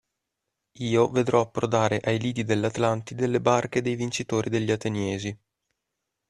[0.79, 5.39] Io vedrò approdare ai lidi dell'Atlantide le barche dei vincitori degli Ateniesi.